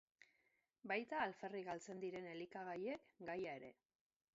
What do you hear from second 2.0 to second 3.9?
diren elikagaiek gaia ere.